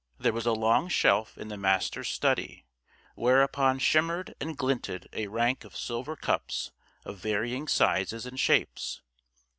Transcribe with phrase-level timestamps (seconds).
[0.17, 2.65] There was a long shelf in the Master's study
[3.13, 6.71] whereupon shimmered and glinted a rank of silver cups
[7.05, 9.03] of varying sizes and shapes.